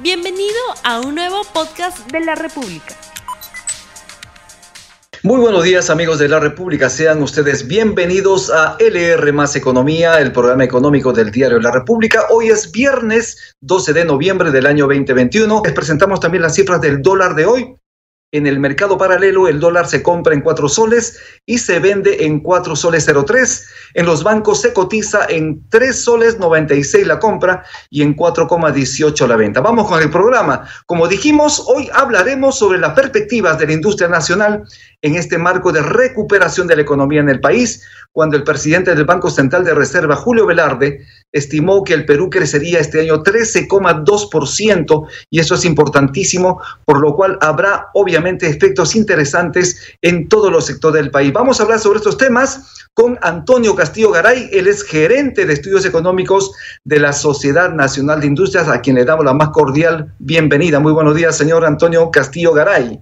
[0.00, 0.54] Bienvenido
[0.84, 2.94] a un nuevo podcast de la República.
[5.24, 10.30] Muy buenos días amigos de la República, sean ustedes bienvenidos a LR Más Economía, el
[10.30, 12.26] programa económico del diario La República.
[12.30, 15.62] Hoy es viernes 12 de noviembre del año 2021.
[15.64, 17.77] Les presentamos también las cifras del dólar de hoy.
[18.30, 22.40] En el mercado paralelo el dólar se compra en 4 soles y se vende en
[22.40, 23.68] 4 soles 03.
[23.94, 29.36] En los bancos se cotiza en 3 soles 96 la compra y en 4,18 la
[29.36, 29.62] venta.
[29.62, 30.68] Vamos con el programa.
[30.84, 34.62] Como dijimos, hoy hablaremos sobre las perspectivas de la industria nacional
[35.02, 39.04] en este marco de recuperación de la economía en el país, cuando el presidente del
[39.04, 45.38] Banco Central de Reserva, Julio Velarde, estimó que el Perú crecería este año 13,2% y
[45.38, 51.10] eso es importantísimo, por lo cual habrá obviamente efectos interesantes en todos los sectores del
[51.10, 51.32] país.
[51.32, 55.84] Vamos a hablar sobre estos temas con Antonio Castillo Garay, él es gerente de estudios
[55.84, 56.50] económicos
[56.82, 60.80] de la Sociedad Nacional de Industrias, a quien le damos la más cordial bienvenida.
[60.80, 63.00] Muy buenos días, señor Antonio Castillo Garay.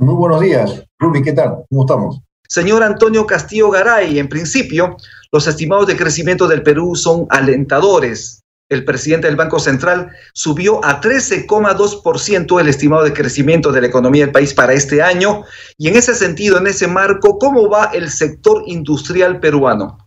[0.00, 1.66] Muy buenos días, Ruby, ¿qué tal?
[1.68, 2.22] ¿Cómo estamos?
[2.48, 4.96] Señor Antonio Castillo Garay, en principio,
[5.30, 8.42] los estimados de crecimiento del Perú son alentadores.
[8.70, 14.24] El presidente del Banco Central subió a 13,2% el estimado de crecimiento de la economía
[14.24, 15.44] del país para este año.
[15.76, 19.98] Y en ese sentido, en ese marco, ¿cómo va el sector industrial peruano?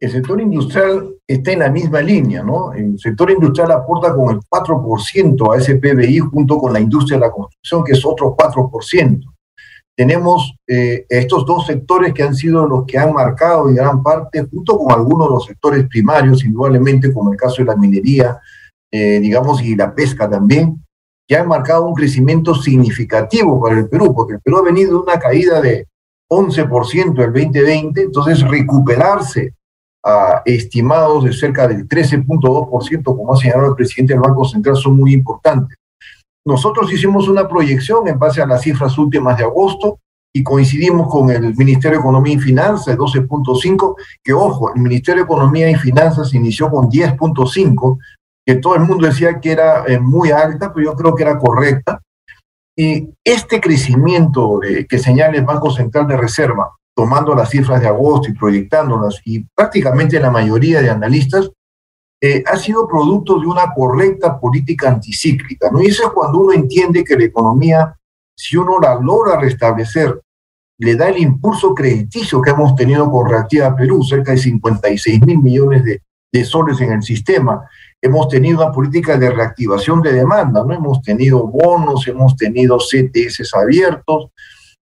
[0.00, 2.72] El sector industrial está en la misma línea, ¿no?
[2.72, 7.26] El sector industrial aporta con el 4% a ese PBI junto con la industria de
[7.26, 9.20] la construcción, que es otro 4%
[9.98, 14.46] tenemos eh, estos dos sectores que han sido los que han marcado en gran parte,
[14.48, 18.38] junto con algunos de los sectores primarios, indudablemente, como el caso de la minería,
[18.92, 20.84] eh, digamos, y la pesca también,
[21.26, 24.98] que han marcado un crecimiento significativo para el Perú, porque el Perú ha venido de
[24.98, 25.88] una caída de
[26.30, 29.54] 11% el 2020, entonces recuperarse
[30.44, 35.12] estimados de cerca del 13.2%, como ha señalado el presidente del Banco Central, son muy
[35.12, 35.76] importantes.
[36.44, 39.98] Nosotros hicimos una proyección en base a las cifras últimas de agosto
[40.32, 45.22] y coincidimos con el Ministerio de Economía y Finanzas de 12.5, que ojo, el Ministerio
[45.22, 47.98] de Economía y Finanzas inició con 10.5,
[48.46, 51.38] que todo el mundo decía que era eh, muy alta, pero yo creo que era
[51.38, 52.00] correcta.
[52.76, 58.28] Y este crecimiento que señala el Banco Central de Reserva, tomando las cifras de agosto
[58.28, 61.48] y proyectándolas, y prácticamente la mayoría de analistas
[62.20, 65.70] eh, ha sido producto de una correcta política anticíclica.
[65.70, 65.80] ¿no?
[65.80, 67.96] Y eso es cuando uno entiende que la economía,
[68.34, 70.20] si uno la logra restablecer,
[70.78, 75.38] le da el impulso crediticio que hemos tenido con Reactiva Perú, cerca de 56 mil
[75.38, 77.64] millones de, de soles en el sistema.
[78.02, 80.74] Hemos tenido una política de reactivación de demanda, ¿no?
[80.74, 84.32] Hemos tenido bonos, hemos tenido CTS abiertos,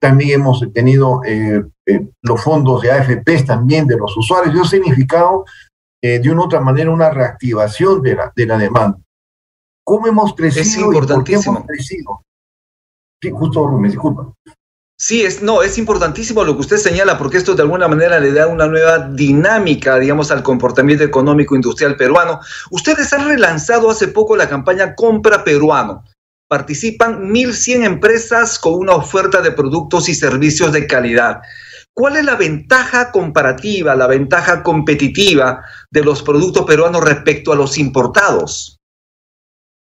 [0.02, 4.52] también hemos tenido eh, eh, los fondos de AFPs también de los usuarios.
[4.52, 5.44] Eso ha significado
[6.02, 8.98] eh, de una u otra manera una reactivación de la, de la demanda.
[9.86, 10.62] ¿Cómo hemos crecido?
[10.62, 11.56] Es importantísimo.
[11.56, 12.22] hemos crecido?
[13.22, 14.32] Sí, justo me disculpa.
[14.98, 18.32] Sí, es, no, es importantísimo lo que usted señala, porque esto de alguna manera le
[18.32, 22.40] da una nueva dinámica, digamos, al comportamiento económico industrial peruano.
[22.72, 26.02] Ustedes han relanzado hace poco la campaña Compra Peruano.
[26.52, 31.40] Participan 1.100 empresas con una oferta de productos y servicios de calidad.
[31.94, 37.78] ¿Cuál es la ventaja comparativa, la ventaja competitiva de los productos peruanos respecto a los
[37.78, 38.78] importados?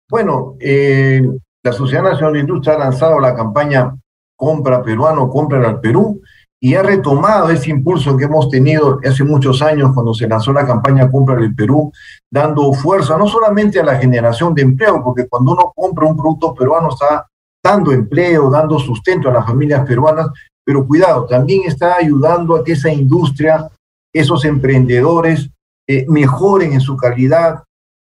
[0.10, 1.22] Bueno, eh,
[1.62, 3.94] la Sociedad Nacional de Industria ha lanzado la campaña
[4.38, 6.22] Compra Peruano, Compra al Perú,
[6.66, 10.66] y ha retomado ese impulso que hemos tenido hace muchos años cuando se lanzó la
[10.66, 11.92] campaña Compra el Perú,
[12.28, 16.56] dando fuerza no solamente a la generación de empleo, porque cuando uno compra un producto
[16.56, 17.28] peruano está
[17.64, 20.30] dando empleo, dando sustento a las familias peruanas,
[20.66, 23.70] pero cuidado, también está ayudando a que esa industria,
[24.12, 25.48] esos emprendedores
[25.88, 27.62] eh, mejoren en su calidad,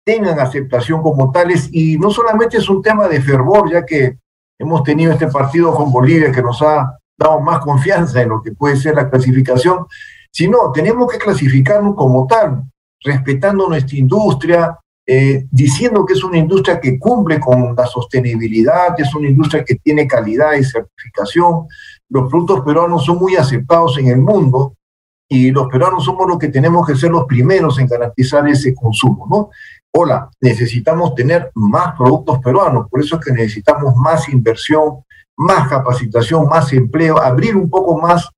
[0.05, 1.69] tengan aceptación como tales.
[1.71, 4.19] Y no solamente es un tema de fervor, ya que
[4.59, 8.51] hemos tenido este partido con Bolivia que nos ha dado más confianza en lo que
[8.51, 9.85] puede ser la clasificación,
[10.31, 12.63] sino tenemos que clasificarnos como tal,
[13.03, 19.13] respetando nuestra industria, eh, diciendo que es una industria que cumple con la sostenibilidad, es
[19.13, 21.67] una industria que tiene calidad y certificación.
[22.09, 24.75] Los productos peruanos son muy aceptados en el mundo
[25.27, 29.27] y los peruanos somos los que tenemos que ser los primeros en garantizar ese consumo,
[29.29, 29.49] ¿no?
[29.95, 35.03] Hola, necesitamos tener más productos peruanos, por eso es que necesitamos más inversión,
[35.37, 38.29] más capacitación, más empleo, abrir un poco más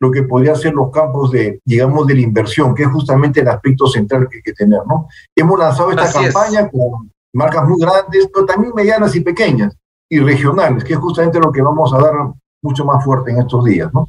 [0.00, 3.48] lo que podría ser los campos de, digamos, de la inversión, que es justamente el
[3.48, 5.06] aspecto central que hay que tener, ¿no?
[5.34, 9.76] Hemos lanzado esta campaña con marcas muy grandes, pero también medianas y pequeñas,
[10.10, 12.14] y regionales, que es justamente lo que vamos a dar
[12.62, 14.08] mucho más fuerte en estos días, ¿no?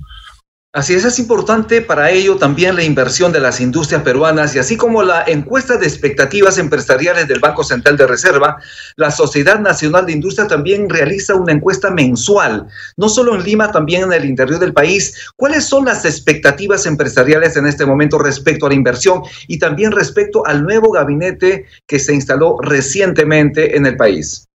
[0.75, 4.75] Así es, es importante para ello también la inversión de las industrias peruanas y así
[4.75, 8.57] como la encuesta de expectativas empresariales del Banco Central de Reserva,
[8.95, 12.65] la Sociedad Nacional de Industria también realiza una encuesta mensual,
[12.97, 15.15] no solo en Lima, también en el interior del país.
[15.35, 20.43] ¿Cuáles son las expectativas empresariales en este momento respecto a la inversión y también respecto
[20.47, 24.47] al nuevo gabinete que se instaló recientemente en el país?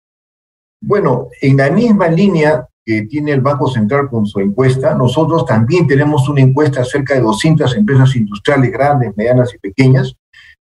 [0.81, 5.87] Bueno, en la misma línea que tiene el Banco Central con su encuesta, nosotros también
[5.87, 10.15] tenemos una encuesta acerca de 200 empresas industriales grandes, medianas y pequeñas,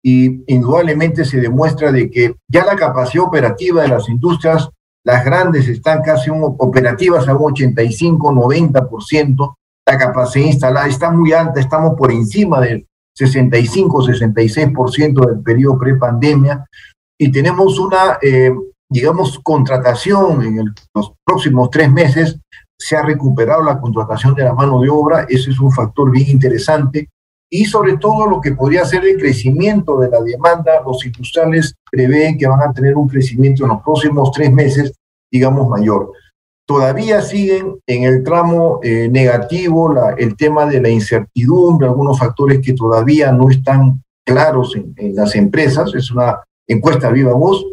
[0.03, 4.71] y indudablemente se demuestra de que ya la capacidad operativa de las industrias,
[5.05, 9.55] las grandes están casi operativas a un 85, 90%,
[9.87, 16.65] la capacidad instalada está muy alta, estamos por encima del 65, 66% del periodo pre-pandemia,
[17.21, 18.55] y tenemos una eh,
[18.89, 22.39] digamos, contratación en los próximos tres meses,
[22.79, 26.29] se ha recuperado la contratación de la mano de obra, ese es un factor bien
[26.29, 27.09] interesante,
[27.51, 32.37] y sobre todo lo que podría ser el crecimiento de la demanda, los industriales prevén
[32.37, 34.93] que van a tener un crecimiento en los próximos tres meses,
[35.31, 36.11] digamos, mayor.
[36.67, 42.61] Todavía siguen en el tramo eh, negativo la, el tema de la incertidumbre, algunos factores
[42.61, 47.65] que todavía no están claros en, en las empresas, es una encuesta viva voz,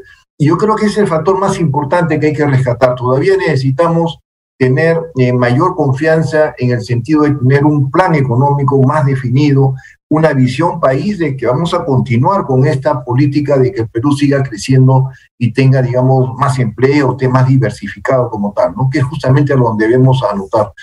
[0.43, 2.95] y yo creo que es el factor más importante que hay que rescatar.
[2.95, 4.19] Todavía necesitamos
[4.59, 9.73] tener eh, mayor confianza en el sentido de tener un plan económico más definido,
[10.09, 14.11] una visión país de que vamos a continuar con esta política de que el Perú
[14.11, 18.89] siga creciendo y tenga, digamos, más empleo, esté más diversificado como tal, ¿no?
[18.91, 20.73] que es justamente a donde debemos anotar.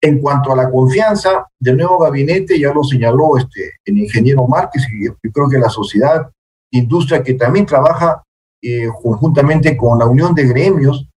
[0.00, 4.86] En cuanto a la confianza del nuevo gabinete, ya lo señaló este, el ingeniero Márquez,
[4.88, 6.30] y yo creo que la sociedad,
[6.70, 8.22] industria que también trabaja
[8.62, 11.08] eh, conjuntamente con la unión de gremios,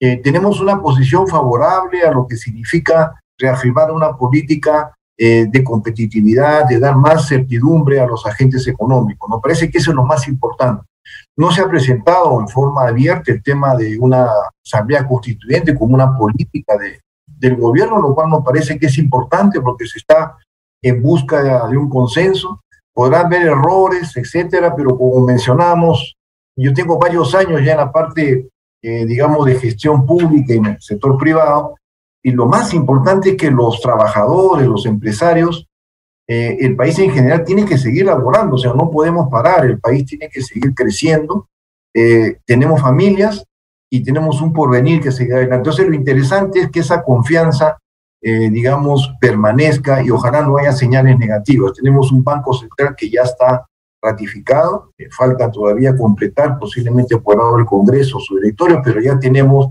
[0.00, 6.66] eh, tenemos una posición favorable a lo que significa reafirmar una política eh, de competitividad,
[6.66, 9.28] de dar más certidumbre a los agentes económicos.
[9.30, 10.84] Me parece que eso es lo más importante.
[11.36, 14.28] No se ha presentado en forma abierta el tema de una
[14.64, 19.60] asamblea constituyente como una política de, del gobierno, lo cual nos parece que es importante
[19.60, 20.36] porque se está
[20.82, 22.60] en busca de un consenso.
[22.92, 26.15] Podrán ver errores, etcétera, pero como mencionamos,
[26.56, 28.48] yo tengo varios años ya en la parte,
[28.82, 31.76] eh, digamos, de gestión pública y en el sector privado,
[32.22, 35.68] y lo más importante es que los trabajadores, los empresarios,
[36.26, 39.78] eh, el país en general tiene que seguir laborando, o sea, no podemos parar, el
[39.78, 41.48] país tiene que seguir creciendo,
[41.94, 43.44] eh, tenemos familias
[43.88, 45.56] y tenemos un porvenir que seguir adelante.
[45.56, 47.78] Entonces, lo interesante es que esa confianza,
[48.20, 51.74] digamos, permanezca y ojalá no haya señales negativas.
[51.74, 53.64] Tenemos un Banco Central que ya está
[54.06, 59.68] ratificado, eh, falta todavía completar posiblemente ahora el Congreso, su directorio, pero ya tenemos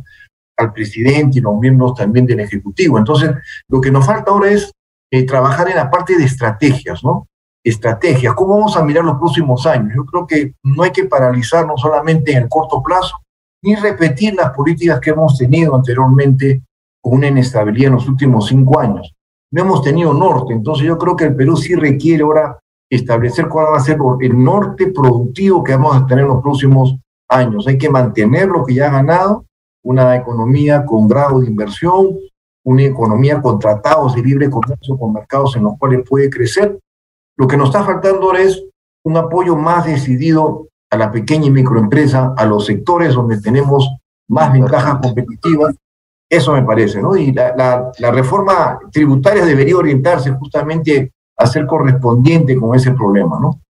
[0.58, 2.98] al presidente y los miembros también del Ejecutivo.
[2.98, 3.32] Entonces,
[3.68, 4.72] lo que nos falta ahora es
[5.12, 7.28] eh, trabajar en la parte de estrategias, ¿no?
[7.64, 9.94] Estrategias, ¿cómo vamos a mirar los próximos años?
[9.96, 13.18] Yo creo que no hay que paralizarnos solamente en el corto plazo,
[13.64, 16.62] ni repetir las políticas que hemos tenido anteriormente
[17.02, 19.14] con una inestabilidad en los últimos cinco años.
[19.52, 22.60] No hemos tenido norte, entonces yo creo que el Perú sí requiere ahora
[22.96, 26.98] establecer cuál va a ser el norte productivo que vamos a tener en los próximos
[27.28, 27.68] años.
[27.68, 29.46] Hay que mantener lo que ya ha ganado,
[29.84, 32.18] una economía con grado de inversión,
[32.64, 36.80] una economía con tratados de libre comercio con mercados en los cuales puede crecer.
[37.38, 38.64] Lo que nos está faltando ahora es
[39.04, 43.88] un apoyo más decidido a la pequeña y microempresa, a los sectores donde tenemos
[44.28, 45.76] más ventajas competitivas.
[46.28, 47.16] Eso me parece, ¿no?
[47.16, 53.40] Y la, la, la reforma tributaria debería orientarse justamente a ser correspondiente con ese problema,
[53.40, 53.62] ¿no?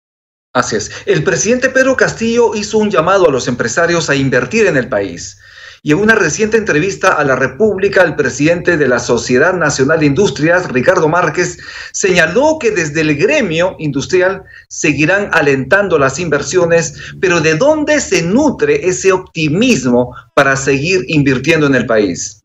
[0.52, 0.90] Así es.
[1.06, 5.38] El presidente Pedro Castillo hizo un llamado a los empresarios a invertir en el país.
[5.86, 10.06] Y en una reciente entrevista a la República, el presidente de la Sociedad Nacional de
[10.06, 11.58] Industrias, Ricardo Márquez,
[11.92, 18.88] señaló que desde el gremio industrial seguirán alentando las inversiones, pero ¿de dónde se nutre
[18.88, 22.42] ese optimismo para seguir invirtiendo en el país?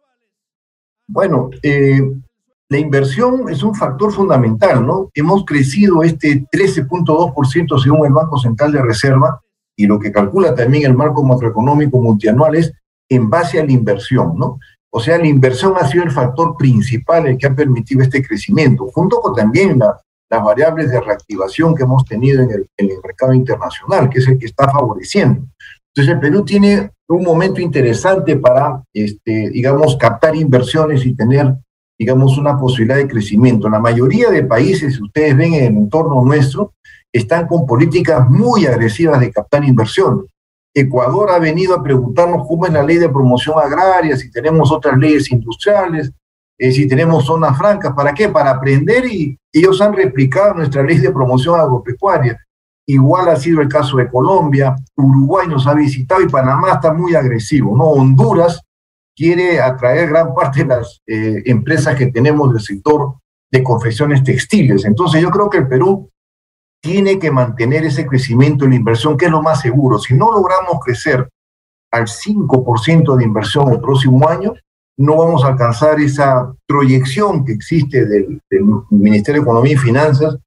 [1.08, 2.02] Bueno, eh,
[2.70, 5.10] la inversión es un factor fundamental, ¿no?
[5.16, 9.42] Hemos crecido este 13.2% según el Banco Central de Reserva
[9.76, 12.72] y lo que calcula también el marco macroeconómico multianual es
[13.10, 14.60] en base a la inversión, ¿no?
[14.92, 18.88] O sea, la inversión ha sido el factor principal el que ha permitido este crecimiento,
[18.94, 23.34] junto con también las variables de reactivación que hemos tenido en el, en el mercado
[23.34, 25.48] internacional, que es el que está favoreciendo.
[25.94, 31.56] Entonces, el Perú tiene un momento interesante para, este, digamos, captar inversiones y tener
[32.00, 33.70] digamos, una posibilidad de crecimiento.
[33.70, 36.74] La mayoría de países, si ustedes ven en el entorno nuestro,
[37.12, 40.25] están con políticas muy agresivas de captar inversión.
[40.74, 44.98] Ecuador ha venido a preguntarnos cómo es la ley de promoción agraria, si tenemos otras
[44.98, 46.12] leyes industriales.
[46.58, 48.27] eh, si tenemos zonas francas, ¿para qué?
[48.27, 52.38] Para aprender y ellos han replicado nuestra ley de promoción agropecuaria.
[52.86, 57.15] Igual ha sido el caso de Colombia, Uruguay nos ha visitado y Panamá está muy
[57.15, 57.86] agresivo, ¿no?
[57.86, 58.62] Honduras
[59.20, 63.16] quiere atraer gran parte de las eh, empresas que tenemos del sector
[63.52, 64.86] de confecciones textiles.
[64.86, 66.10] Entonces yo creo que el Perú
[66.82, 70.00] tiene que mantener ese crecimiento en la inversión, que es lo más seguro.
[70.00, 71.28] Si no logramos crecer
[71.92, 74.54] al 5% de inversión el próximo año,
[74.98, 78.42] no vamos a alcanzar esa proyección que existe del,
[78.90, 80.38] Ministerio de Economía y Finanzas,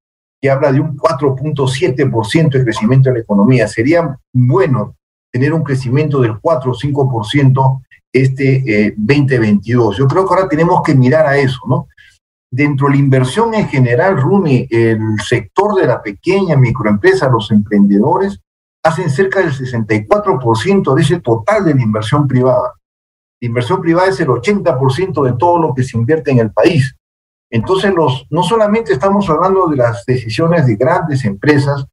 [0.41, 3.69] que habla de un 4.7% de crecimiento de la economía.
[3.69, 4.97] Sería bueno
[5.31, 9.95] tener un crecimiento del 4 o 5% este 2022.
[9.95, 11.88] Eh, Yo creo que ahora tenemos que mirar a eso, ¿no?
[12.50, 18.40] Dentro de la inversión en general, Rumi, el sector de la pequeña microempresa, los emprendedores,
[18.85, 22.75] hacen cerca del 64% de ese total de la inversión privada.
[23.40, 26.95] La inversión privada es el 80% de todo lo que se invierte en el país.
[27.50, 31.87] Entonces, los, no solamente estamos hablando de las decisiones de grandes empresas,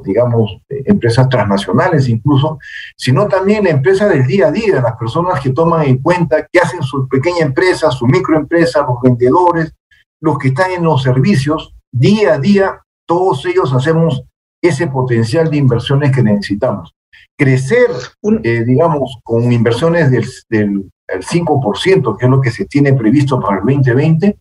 [0.00, 2.58] o digamos, empresas transnacionales incluso,
[2.96, 6.60] sino también la empresa del día a día, las personas que toman en cuenta qué
[6.60, 9.72] hacen su pequeña empresa, su microempresa, los vendedores,
[10.20, 14.22] los que están en los servicios, día a día, todos ellos hacemos
[14.62, 16.92] ese potencial de inversiones que necesitamos.
[17.36, 17.90] Crecer,
[18.42, 23.60] eh, digamos, con inversiones del, del 5%, que es lo que se tiene previsto para
[23.60, 24.38] el 2020,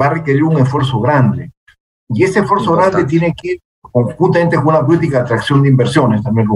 [0.00, 1.50] va a requerir un esfuerzo grande.
[2.08, 3.60] Y ese esfuerzo grande tiene que ir
[3.92, 6.48] conjuntamente con una política de atracción de inversiones también,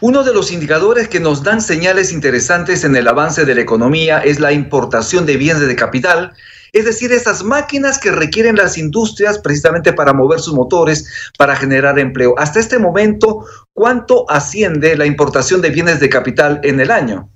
[0.00, 4.18] Uno de los indicadores que nos dan señales interesantes en el avance de la economía
[4.18, 6.32] es la importación de bienes de capital,
[6.72, 11.98] es decir, esas máquinas que requieren las industrias precisamente para mover sus motores, para generar
[12.00, 12.34] empleo.
[12.36, 17.30] Hasta este momento, ¿cuánto asciende la importación de bienes de capital en el año?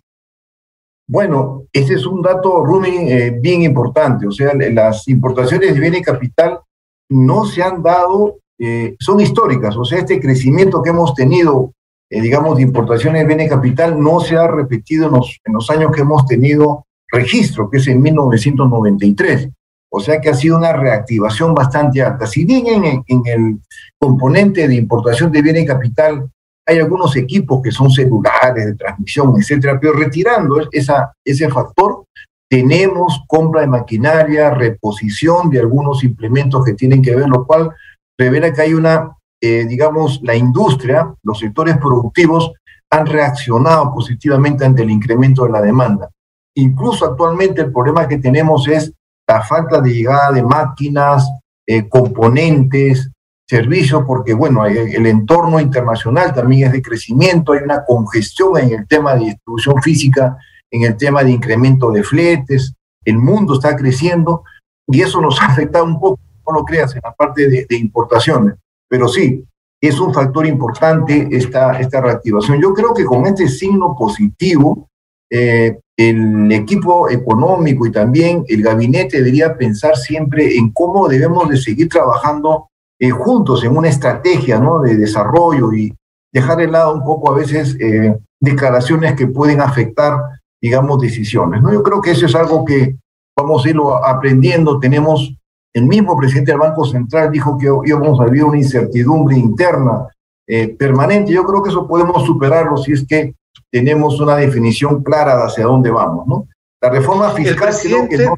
[1.09, 4.27] Bueno, ese es un dato, Rumi, eh, bien importante.
[4.27, 6.61] O sea, las importaciones de bienes de capital
[7.09, 11.73] no se han dado eh, son históricas, o sea, este crecimiento que hemos tenido,
[12.11, 15.71] eh, digamos, de importaciones de bienes capital no se ha repetido en los, en los
[15.71, 19.51] años que hemos tenido registro, que es en 1993.
[19.91, 22.27] O sea que ha sido una reactivación bastante alta.
[22.27, 23.61] Si bien en, el
[23.99, 26.29] componente de importación de bienes capital
[26.67, 32.05] hay algunos equipos que son celulares, de transmisión, etcétera, pero retirando ese factor,
[32.51, 37.71] tenemos compra de maquinaria, reposición de algunos implementos que tienen que ver, lo cual
[38.19, 42.53] revela que hay una, eh, digamos, la industria, los sectores productivos
[42.91, 46.09] han reaccionado positivamente ante el incremento de la demanda.
[46.57, 48.93] Incluso actualmente el problema que tenemos es
[49.29, 51.31] la falta de llegada de máquinas,
[51.67, 53.11] eh, componentes,
[53.47, 58.87] servicios, porque bueno, el entorno internacional también es de crecimiento, hay una congestión en el
[58.87, 60.37] tema de distribución física,
[60.71, 64.45] en el tema de incremento de fletes, el mundo está creciendo
[64.87, 68.55] y eso nos ha afectado un poco no lo creas, en la parte de, importaciones.
[68.89, 69.45] Pero sí,
[69.81, 72.61] es un factor importante esta, esta reactivación.
[72.61, 74.89] Yo creo que con este signo positivo,
[75.31, 81.57] eh, el equipo económico y también el gabinete debería pensar siempre en cómo debemos de
[81.57, 82.69] seguir trabajando
[83.01, 84.81] eh, juntos en una estrategia ¿no?
[84.81, 85.93] de desarrollo y
[86.33, 90.19] dejar de lado un poco a veces eh, declaraciones que pueden afectar,
[90.61, 91.63] digamos, decisiones.
[91.63, 91.73] ¿no?
[91.73, 92.97] Yo creo que eso es algo que
[93.37, 94.79] vamos a irlo aprendiendo.
[94.79, 95.35] Tenemos
[95.75, 100.09] el mismo presidente del Banco Central dijo que íbamos a vivir una incertidumbre interna
[100.47, 101.33] eh, permanente.
[101.33, 103.35] Yo creo que eso podemos superarlo si es que
[103.71, 106.49] tenemos una definición clara de hacia dónde vamos, ¿no?
[106.81, 108.35] La reforma fiscal creo que no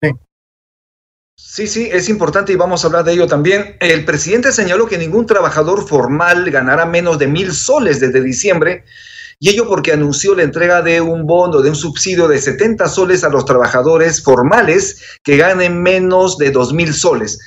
[0.00, 0.14] se
[1.36, 3.76] Sí, sí, es importante y vamos a hablar de ello también.
[3.80, 8.84] El presidente señaló que ningún trabajador formal ganará menos de mil soles desde diciembre
[9.38, 13.24] y ello porque anunció la entrega de un bono, de un subsidio de 70 soles
[13.24, 17.38] a los trabajadores formales que ganen menos de 2 mil soles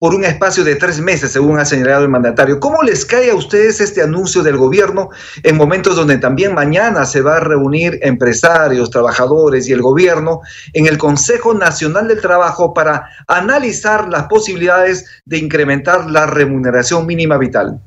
[0.00, 2.58] por un espacio de tres meses, según ha señalado el mandatario.
[2.58, 5.10] ¿Cómo les cae a ustedes este anuncio del gobierno
[5.42, 10.40] en momentos donde también mañana se va a reunir empresarios, trabajadores y el gobierno
[10.72, 17.36] en el Consejo Nacional del Trabajo para analizar las posibilidades de incrementar la remuneración mínima
[17.36, 17.82] vital?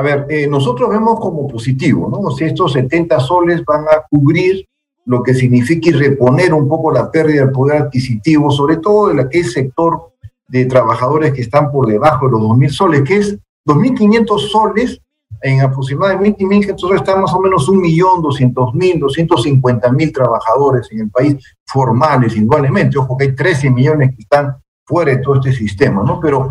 [0.00, 2.30] A ver, eh, nosotros vemos como positivo, ¿no?
[2.30, 4.66] Si estos 70 soles van a cubrir
[5.04, 9.20] lo que significa y reponer un poco la pérdida del poder adquisitivo, sobre todo en
[9.20, 10.12] aquel sector
[10.48, 15.02] de trabajadores que están por debajo de los 2.000 soles, que es 2.500 soles
[15.42, 22.96] en aproximadamente, entonces están más o menos 1.200.000, 250.000 trabajadores en el país formales, igualmente.
[22.96, 26.18] Ojo que hay 13 millones que están fuera de todo este sistema, ¿no?
[26.20, 26.48] Pero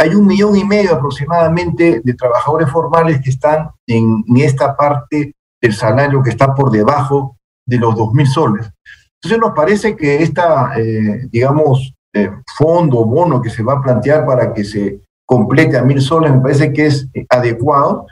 [0.00, 5.74] hay un millón y medio aproximadamente de trabajadores formales que están en, esta parte del
[5.74, 7.36] salario que está por debajo
[7.66, 8.70] de los 2.000 soles.
[9.20, 14.24] Entonces nos parece que esta, eh, digamos, eh, fondo, bono que se va a plantear
[14.24, 18.06] para que se complete a mil soles, me parece que es eh, adecuado.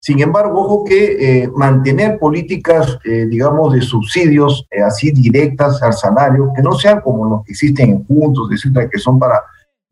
[0.00, 6.72] Sin embargo, ojo que mantener políticas, digamos, de subsidios así directas al salario, que no
[6.72, 9.42] sean como los que existen en puntos, etcétera, que son para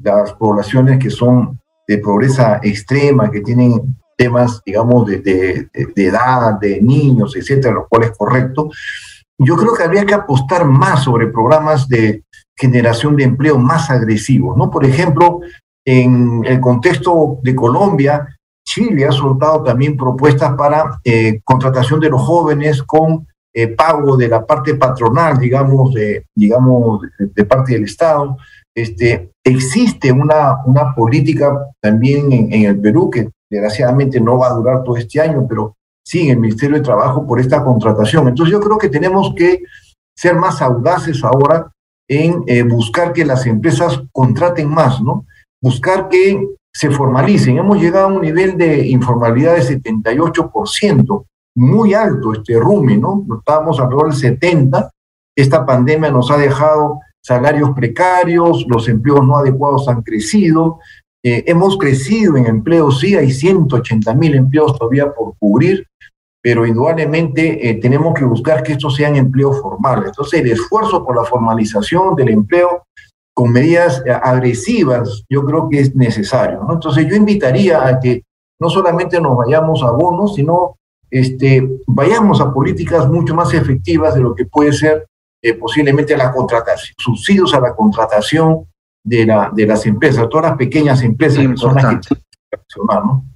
[0.03, 6.59] las poblaciones que son de pobreza extrema, que tienen temas, digamos, de, de, de edad,
[6.61, 8.71] de niños, etcétera, lo cual es correcto.
[9.39, 12.23] Yo creo que habría que apostar más sobre programas de
[12.57, 14.71] generación de empleo más agresivos, ¿no?
[14.71, 15.41] Por ejemplo,
[15.85, 18.29] en el contexto de Colombia,
[18.65, 24.29] Chile ha soltado también propuestas para eh, contratación de los jóvenes con eh, pago de
[24.29, 28.37] la parte patronal, digamos, de, digamos, de, parte del Estado.
[28.75, 34.55] Este, existe una, una política también en, en, el Perú que desgraciadamente no va a
[34.55, 38.29] durar todo este año, pero sí, el Ministerio de Trabajo por esta contratación.
[38.29, 39.63] Entonces yo creo que tenemos que
[40.17, 41.71] ser más audaces ahora
[42.09, 45.27] en eh, buscar que las empresas contraten más, ¿no?
[45.61, 47.59] Buscar que se formalicen.
[47.59, 51.25] Hemos llegado a un nivel de informalidad de 78%,
[51.57, 53.27] muy alto este RUMI, ¿no?
[53.39, 54.91] Estábamos alrededor del 70%.
[55.35, 60.81] Esta pandemia nos ha dejado salarios precarios, los empleos no adecuados han crecido,
[61.25, 65.87] eh, hemos crecido en empleos, sí, hay 180 mil empleos todavía por cubrir,
[66.43, 70.07] pero indudablemente eh, tenemos que buscar que estos sean empleos formales.
[70.07, 72.83] Entonces, el esfuerzo por la formalización del empleo
[73.33, 76.67] con medidas eh, agresivas, yo creo que es necesario.
[76.69, 78.25] Entonces, yo invitaría a que
[78.61, 80.77] no solamente nos vayamos a bonos, sino
[81.09, 85.07] este, vayamos a políticas mucho más efectivas de lo que puede ser
[85.43, 88.67] eh, posiblemente la contratación, subsidios a la contratación
[89.05, 92.17] de, la, de las empresas, todas las pequeñas empresas que son las que
[92.77, 93.27] ¿no?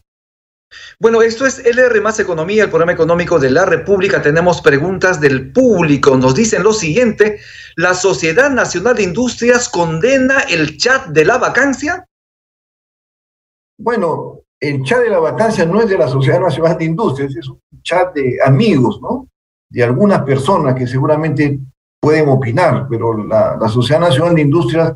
[0.99, 4.23] Bueno, esto es LR Más Economía, el programa económico de la República.
[4.23, 6.17] Tenemos preguntas del público.
[6.17, 7.41] Nos dicen lo siguiente,
[7.77, 12.07] ¿la Sociedad Nacional de Industrias condena el chat de la vacancia?
[13.79, 17.49] Bueno, el chat de la vacancia no es de la Sociedad Nacional de Industrias, es
[17.49, 19.29] un chat de amigos, ¿no?
[19.69, 21.59] De algunas personas que seguramente
[22.07, 24.95] pueden opinar, pero la, la Sociedad Nacional de Industrias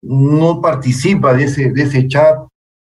[0.00, 2.38] no participa de ese, de ese chat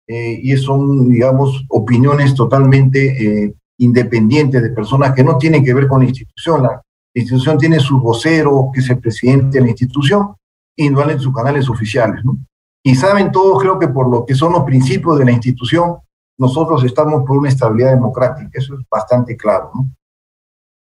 [0.08, 3.00] eh, y son, digamos, opiniones totalmente
[3.44, 6.64] eh, independientes de personas que no tienen que ver con la institución.
[6.64, 6.82] La,
[7.14, 10.34] institución tiene su vocero, que es el presidente de la institución,
[10.74, 12.24] y no en sus canales oficiales.
[12.24, 12.38] ¿no?
[12.86, 15.98] Y saben todos, creo que por lo que son los principios de la institución,
[16.38, 18.50] nosotros estamos por una estabilidad democrática.
[18.54, 19.72] Eso es bastante claro.
[19.74, 19.90] ¿no?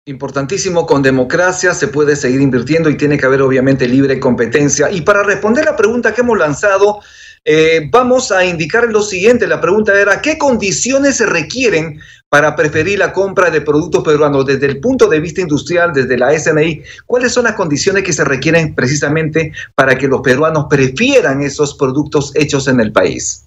[0.07, 4.91] Importantísimo, con democracia se puede seguir invirtiendo y tiene que haber obviamente libre competencia.
[4.91, 7.01] Y para responder la pregunta que hemos lanzado,
[7.43, 9.47] eh, vamos a indicar lo siguiente.
[9.47, 14.67] La pregunta era, ¿qué condiciones se requieren para preferir la compra de productos peruanos desde
[14.67, 16.83] el punto de vista industrial, desde la SNI?
[17.07, 22.31] ¿Cuáles son las condiciones que se requieren precisamente para que los peruanos prefieran esos productos
[22.35, 23.47] hechos en el país?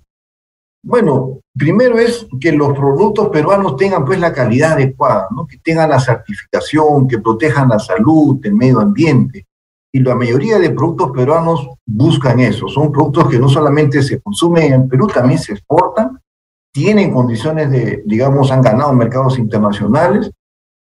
[0.83, 5.99] Bueno, primero es que los productos peruanos tengan pues la calidad adecuada, que tengan la
[5.99, 9.47] certificación, que protejan la salud, el medio ambiente
[9.97, 12.67] y la mayoría de productos peruanos buscan eso.
[12.67, 16.19] Son productos que no solamente se consumen en Perú, también se exportan,
[16.71, 20.29] tienen condiciones de, digamos, han ganado mercados internacionales.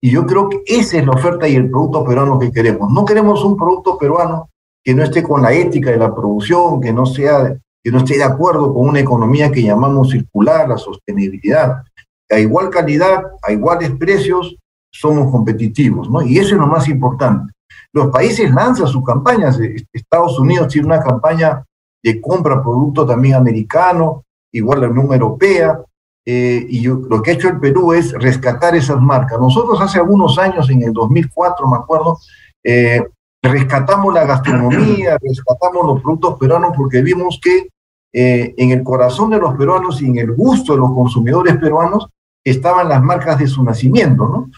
[0.00, 2.90] Y yo creo que esa es la oferta y el producto peruano que queremos.
[2.90, 4.50] No queremos un producto peruano
[4.82, 8.16] que no esté con la ética de la producción, que no, sea, que no esté
[8.16, 11.82] de acuerdo con una economía que llamamos circular, la sostenibilidad.
[12.30, 14.56] A igual calidad, a iguales precios,
[14.90, 16.22] somos competitivos, ¿no?
[16.22, 17.52] Y eso es lo más importante.
[17.92, 19.60] Los países lanzan sus campañas.
[19.92, 21.62] Estados Unidos tiene una campaña
[22.02, 25.78] de compra producto también americano, igual la Unión Europea.
[26.26, 29.38] Eh, y lo que ha hecho el Perú es rescatar esas marcas.
[29.38, 32.18] Nosotros hace algunos años, en el 2004, me acuerdo,
[32.64, 33.06] eh,
[33.42, 37.68] rescatamos la gastronomía, rescatamos los productos peruanos porque vimos que
[38.16, 42.08] eh, en el corazón de los peruanos y en el gusto de los consumidores peruanos
[42.44, 44.50] estaban las marcas de su nacimiento, ¿no?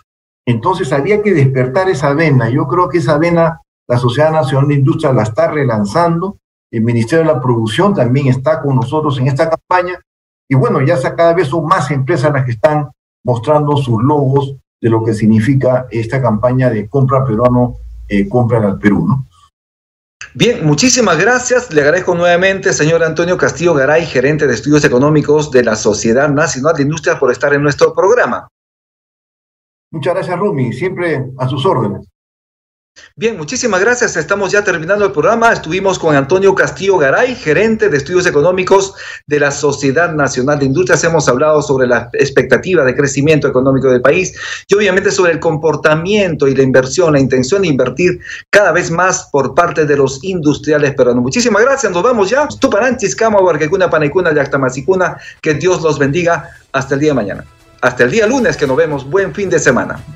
[0.45, 2.51] Entonces había que despertar esa vena.
[2.51, 6.37] Yo creo que esa vena la Sociedad Nacional de Industria la está relanzando.
[6.71, 9.99] El Ministerio de la Producción también está con nosotros en esta campaña.
[10.49, 12.91] Y bueno, ya cada vez son más empresas las que están
[13.25, 18.79] mostrando sus logos de lo que significa esta campaña de compra peruano, eh, compra al
[18.79, 19.27] Perú, ¿no?
[20.39, 21.73] Bien, muchísimas gracias.
[21.73, 26.77] Le agradezco nuevamente, señor Antonio Castillo Garay, gerente de estudios económicos de la Sociedad Nacional
[26.77, 28.47] de Industria, por estar en nuestro programa.
[29.91, 30.75] Muchas gracias, Rumi.
[30.75, 32.07] Siempre a sus órdenes.
[33.19, 34.15] Bien, muchísimas gracias.
[34.19, 35.51] Estamos ya terminando el programa.
[35.51, 38.93] Estuvimos con Antonio Castillo Garay, gerente de estudios económicos
[39.27, 41.03] de la Sociedad Nacional de Industrias.
[41.03, 46.47] Hemos hablado sobre la expectativa de crecimiento económico del país y obviamente sobre el comportamiento
[46.47, 50.95] y la inversión, la intención de invertir cada vez más por parte de los industriales
[50.95, 51.23] peruanos.
[51.23, 51.91] Muchísimas gracias.
[51.91, 52.47] Nos vamos ya.
[52.47, 55.17] Tuparanchis, Cama, Barquecuna, Panecuna, Yactamacicuna.
[55.41, 56.51] Que Dios los bendiga.
[56.71, 57.45] Hasta el día de mañana.
[57.81, 59.09] Hasta el día lunes que nos vemos.
[59.09, 60.16] Buen fin de semana.